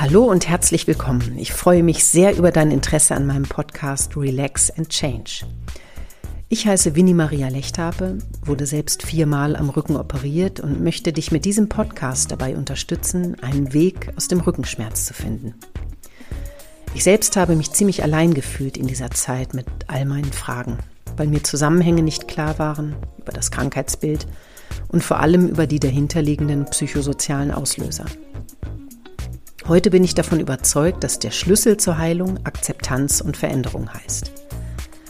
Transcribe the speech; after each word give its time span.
Hallo 0.00 0.26
und 0.26 0.48
herzlich 0.48 0.86
willkommen. 0.86 1.36
Ich 1.38 1.52
freue 1.52 1.82
mich 1.82 2.04
sehr 2.04 2.36
über 2.36 2.52
dein 2.52 2.70
Interesse 2.70 3.16
an 3.16 3.26
meinem 3.26 3.42
Podcast 3.42 4.16
Relax 4.16 4.70
and 4.70 4.90
Change. 4.90 5.44
Ich 6.48 6.68
heiße 6.68 6.94
Winnie 6.94 7.14
Maria 7.14 7.48
Lechthape, 7.48 8.18
wurde 8.44 8.64
selbst 8.64 9.02
viermal 9.02 9.56
am 9.56 9.70
Rücken 9.70 9.96
operiert 9.96 10.60
und 10.60 10.84
möchte 10.84 11.12
dich 11.12 11.32
mit 11.32 11.44
diesem 11.44 11.68
Podcast 11.68 12.30
dabei 12.30 12.56
unterstützen, 12.56 13.42
einen 13.42 13.72
Weg 13.72 14.12
aus 14.14 14.28
dem 14.28 14.38
Rückenschmerz 14.38 15.04
zu 15.04 15.14
finden. 15.14 15.56
Ich 16.94 17.02
selbst 17.02 17.36
habe 17.36 17.56
mich 17.56 17.72
ziemlich 17.72 18.04
allein 18.04 18.34
gefühlt 18.34 18.76
in 18.76 18.86
dieser 18.86 19.10
Zeit 19.10 19.52
mit 19.52 19.66
all 19.88 20.04
meinen 20.04 20.32
Fragen, 20.32 20.78
weil 21.16 21.26
mir 21.26 21.42
Zusammenhänge 21.42 22.04
nicht 22.04 22.28
klar 22.28 22.60
waren 22.60 22.94
über 23.18 23.32
das 23.32 23.50
Krankheitsbild 23.50 24.28
und 24.86 25.02
vor 25.02 25.18
allem 25.18 25.48
über 25.48 25.66
die 25.66 25.80
dahinterliegenden 25.80 26.66
psychosozialen 26.66 27.50
Auslöser. 27.50 28.04
Heute 29.68 29.90
bin 29.90 30.02
ich 30.02 30.14
davon 30.14 30.40
überzeugt, 30.40 31.04
dass 31.04 31.18
der 31.18 31.30
Schlüssel 31.30 31.76
zur 31.76 31.98
Heilung 31.98 32.38
Akzeptanz 32.46 33.20
und 33.20 33.36
Veränderung 33.36 33.92
heißt. 33.92 34.32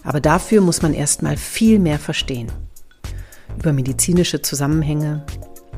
Aber 0.03 0.21
dafür 0.21 0.61
muss 0.61 0.83
man 0.83 0.95
erstmal 0.95 1.37
viel 1.37 1.79
mehr 1.79 2.01
verstehen. 2.01 2.51
Über 3.57 3.73
medizinische 3.73 4.43
Zusammenhänge, 4.43 5.25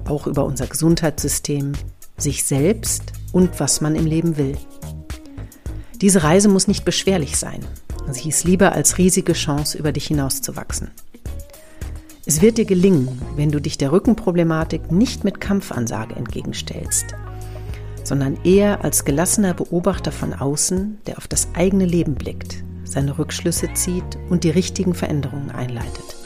auch 0.06 0.26
über 0.26 0.46
unser 0.46 0.66
Gesundheitssystem, 0.66 1.72
sich 2.16 2.44
selbst 2.44 3.12
und 3.32 3.60
was 3.60 3.82
man 3.82 3.96
im 3.96 4.06
Leben 4.06 4.38
will. 4.38 4.56
Diese 6.00 6.22
Reise 6.22 6.48
muss 6.48 6.66
nicht 6.66 6.86
beschwerlich 6.86 7.36
sein. 7.36 7.60
Sie 8.10 8.30
ist 8.30 8.44
lieber 8.44 8.72
als 8.72 8.96
riesige 8.96 9.34
Chance, 9.34 9.76
über 9.76 9.92
dich 9.92 10.06
hinauszuwachsen. 10.06 10.90
Es 12.24 12.40
wird 12.40 12.56
dir 12.56 12.64
gelingen, 12.64 13.20
wenn 13.36 13.50
du 13.50 13.60
dich 13.60 13.76
der 13.76 13.92
Rückenproblematik 13.92 14.90
nicht 14.90 15.22
mit 15.22 15.38
Kampfansage 15.38 16.16
entgegenstellst, 16.16 17.14
sondern 18.10 18.42
eher 18.42 18.82
als 18.82 19.04
gelassener 19.04 19.54
Beobachter 19.54 20.10
von 20.10 20.34
außen, 20.34 20.98
der 21.06 21.16
auf 21.16 21.28
das 21.28 21.46
eigene 21.54 21.84
Leben 21.84 22.16
blickt, 22.16 22.64
seine 22.82 23.16
Rückschlüsse 23.16 23.72
zieht 23.74 24.18
und 24.28 24.42
die 24.42 24.50
richtigen 24.50 24.94
Veränderungen 24.94 25.52
einleitet. 25.52 26.16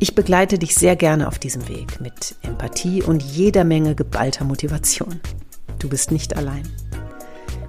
Ich 0.00 0.16
begleite 0.16 0.58
dich 0.58 0.74
sehr 0.74 0.96
gerne 0.96 1.28
auf 1.28 1.38
diesem 1.38 1.68
Weg 1.68 2.00
mit 2.00 2.34
Empathie 2.42 3.04
und 3.04 3.22
jeder 3.22 3.62
Menge 3.62 3.94
geballter 3.94 4.44
Motivation. 4.44 5.20
Du 5.78 5.88
bist 5.88 6.10
nicht 6.10 6.36
allein. 6.36 6.64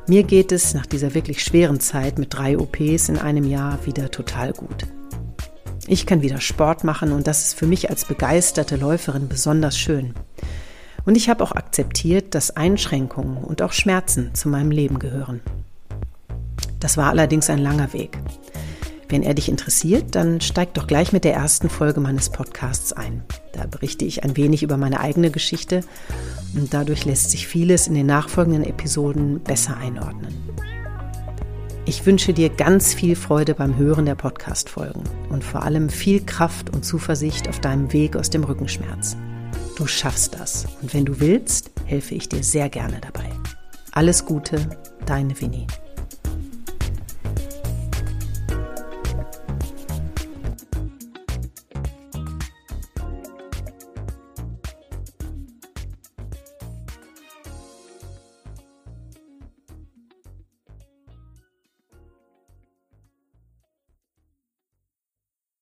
Mir 0.07 0.23
geht 0.23 0.51
es 0.51 0.73
nach 0.73 0.87
dieser 0.87 1.13
wirklich 1.13 1.43
schweren 1.43 1.79
Zeit 1.79 2.17
mit 2.17 2.33
drei 2.33 2.57
OPs 2.57 3.07
in 3.09 3.19
einem 3.19 3.43
Jahr 3.43 3.85
wieder 3.85 4.09
total 4.09 4.53
gut. 4.53 4.87
Ich 5.85 6.07
kann 6.07 6.23
wieder 6.23 6.41
Sport 6.41 6.83
machen 6.83 7.11
und 7.11 7.27
das 7.27 7.45
ist 7.45 7.53
für 7.53 7.67
mich 7.67 7.91
als 7.91 8.05
begeisterte 8.05 8.77
Läuferin 8.77 9.27
besonders 9.27 9.77
schön. 9.77 10.15
Und 11.07 11.15
ich 11.15 11.29
habe 11.29 11.41
auch 11.41 11.53
akzeptiert, 11.53 12.35
dass 12.35 12.57
Einschränkungen 12.57 13.37
und 13.37 13.61
auch 13.61 13.71
Schmerzen 13.71 14.35
zu 14.35 14.49
meinem 14.49 14.71
Leben 14.71 14.99
gehören. 14.99 15.39
Das 16.81 16.97
war 16.97 17.07
allerdings 17.07 17.49
ein 17.49 17.59
langer 17.59 17.93
Weg. 17.93 18.19
Wenn 19.07 19.23
er 19.23 19.33
dich 19.33 19.47
interessiert, 19.47 20.15
dann 20.15 20.41
steig 20.41 20.73
doch 20.73 20.85
gleich 20.85 21.13
mit 21.13 21.23
der 21.23 21.33
ersten 21.33 21.69
Folge 21.69 22.01
meines 22.01 22.29
Podcasts 22.29 22.91
ein. 22.91 23.23
Da 23.53 23.65
berichte 23.67 24.03
ich 24.03 24.25
ein 24.25 24.35
wenig 24.35 24.63
über 24.63 24.75
meine 24.75 24.99
eigene 24.99 25.31
Geschichte 25.31 25.79
und 26.53 26.73
dadurch 26.73 27.05
lässt 27.05 27.31
sich 27.31 27.47
vieles 27.47 27.87
in 27.87 27.93
den 27.93 28.07
nachfolgenden 28.07 28.65
Episoden 28.65 29.39
besser 29.39 29.77
einordnen. 29.77 30.35
Ich 31.85 32.05
wünsche 32.05 32.33
dir 32.33 32.49
ganz 32.49 32.93
viel 32.93 33.15
Freude 33.15 33.53
beim 33.53 33.77
Hören 33.77 34.05
der 34.05 34.15
Podcast-Folgen 34.15 35.03
und 35.29 35.45
vor 35.45 35.63
allem 35.63 35.89
viel 35.89 36.25
Kraft 36.25 36.69
und 36.75 36.83
Zuversicht 36.83 37.47
auf 37.47 37.61
deinem 37.61 37.93
Weg 37.93 38.17
aus 38.17 38.29
dem 38.29 38.43
Rückenschmerz. 38.43 39.15
Du 39.77 39.85
schaffst 39.85 40.33
das. 40.33 40.65
Und 40.81 40.91
wenn 40.95 41.05
du 41.05 41.19
willst, 41.19 41.69
helfe 41.85 42.15
ich 42.15 42.27
dir 42.27 42.43
sehr 42.43 42.67
gerne 42.67 42.99
dabei. 42.99 43.29
Alles 43.91 44.25
Gute, 44.25 44.57
deine 45.05 45.39
Winnie. 45.39 45.67